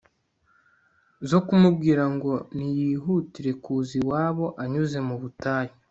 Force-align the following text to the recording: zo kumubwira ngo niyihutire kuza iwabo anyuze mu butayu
zo 1.29 1.39
kumubwira 1.47 2.03
ngo 2.15 2.31
niyihutire 2.55 3.51
kuza 3.63 3.91
iwabo 4.01 4.45
anyuze 4.63 4.97
mu 5.07 5.15
butayu 5.21 5.73